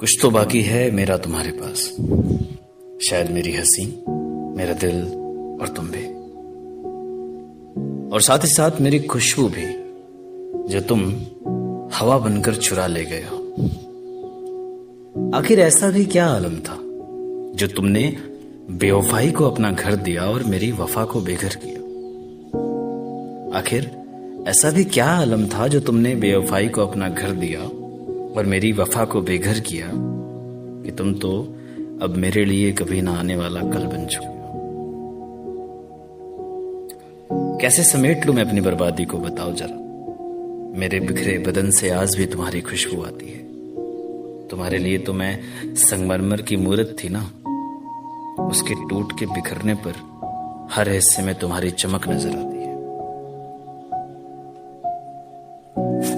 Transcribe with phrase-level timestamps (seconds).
[0.00, 1.78] कुछ तो बाकी है मेरा तुम्हारे पास।
[3.10, 4.04] शायद मेरी हँसी,
[4.56, 5.02] मेरा दिल
[5.60, 6.06] और तुम भी।
[8.14, 9.66] और साथ ही साथ मेरी खुशबू भी,
[10.72, 11.00] जो तुम
[11.94, 13.36] हवा बनकर चुरा ले गए हो।
[15.34, 16.78] आखिर ऐसा भी क्या आलम था,
[17.54, 18.16] जो तुमने
[18.70, 21.78] बेवफाई को अपना घर दिया और मेरी वफा को बेघर किया?
[23.58, 23.90] आखिर
[24.48, 27.77] ऐसा भी क्या आलम था, जो तुमने बेवफाई को अपना घर दिया
[28.36, 29.90] और मेरी वफा को बेघर किया
[30.84, 31.42] कि तुम तो
[32.02, 34.38] अब मेरे लिए कभी ना आने वाला कल बन चुके
[37.60, 39.76] कैसे समेट लू मैं अपनी बर्बादी को बताओ जरा?
[40.78, 43.38] मेरे बिखरे बदन से आज भी तुम्हारी खुशबू आती है।
[44.48, 45.40] तुम्हारे लिए तो मैं
[45.74, 47.20] संगमरमर की मूर्त थी ना?
[48.44, 49.94] उसके टूट के बिखरने पर
[50.70, 52.76] हर हिस्से में तुम्हारी चमक नज़र आती है।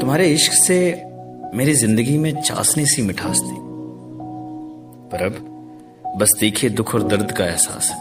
[0.01, 1.10] तुम्हारे इश्क से
[1.55, 3.57] मेरी ज़िंदगी में चासनी सी मिठास थी।
[5.11, 5.33] पर अब
[6.19, 7.99] बस तीखे दुख और दर्द का एहसास है।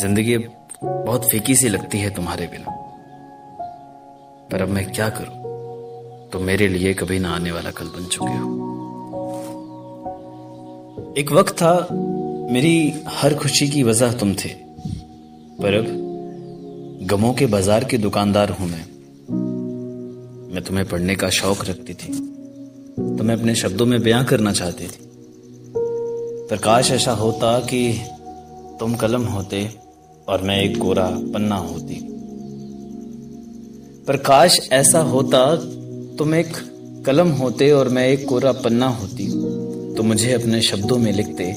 [0.00, 0.38] ज़िंदगी
[0.84, 2.70] बहुत फीकी सी लगती है तुम्हारे बिना।
[4.52, 5.34] पर अब मैं क्या करूँ?
[6.32, 8.48] तो मेरे लिए कभी ना आने वाला कल बन चुके हो।
[11.18, 11.88] एक वक्त था,
[12.52, 14.48] मेरी हर खुशी की वजह तुम थे।
[15.58, 15.86] पर अब
[17.06, 18.95] गमों के बाज़ार के दुकानदार हूँ मैं।
[20.56, 22.12] मैं तुम्हें पढ़ने का शौक रखती थी।
[23.18, 25.10] तो मैं अपने शब्दों में बयां करना चाहती थी।
[26.50, 27.98] पर काश ऐसा होता कि
[28.80, 29.70] तुम कलम होते
[30.28, 31.94] और मैं एक कोरा पन्ना होती।
[34.08, 35.56] पर काश ऐसा होता,
[36.16, 36.52] तुम एक
[37.06, 39.28] कलम होते और मैं एक कोरा पन्ना होती।
[39.94, 41.52] तो मुझे अपने शब्दों में लिखते,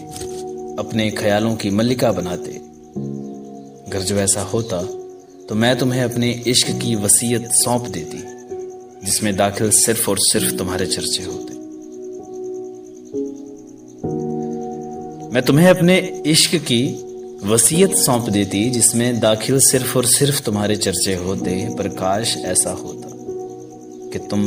[0.80, 2.52] अपने ख्यालों की मल्लिका बनाते।
[3.88, 4.84] अगर जो ऐसा होता
[5.50, 8.39] तो मैं तुम्हें अपने इश्क की वसीयत सौंप देती।
[9.06, 11.54] जिसमें दाखिल सिर्फ़ और सिर्फ़ तुम्हारे चर्चे होते।
[15.34, 17.06] मैं तुम्हें अपने इश्क की
[17.44, 23.10] वसीयत सौंप देती, जिसमें दाखिल सिर्फ़ और सिर्फ़ तुम्हारे चर्चे होते पर काश ऐसा होता
[24.14, 24.40] कि तुम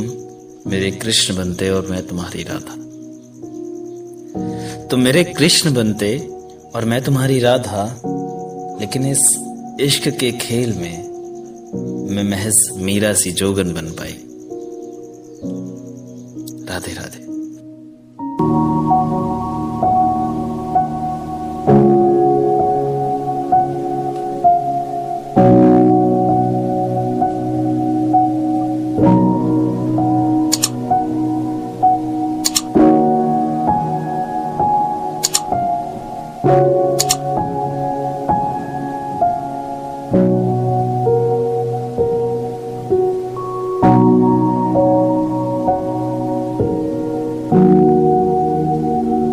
[0.67, 2.75] मेरे कृष्ण बनते और मैं तुम्हारी राधा।
[4.87, 6.17] तुम मेरे कृष्ण बनते
[6.75, 8.01] और मैं तुम्हारी राधा,
[8.79, 9.23] लेकिन इस
[9.81, 11.03] इश्क के खेल में
[12.09, 14.15] मैं महज मीरा सी जोगन बन पाई।
[16.65, 17.23] ラデラデ。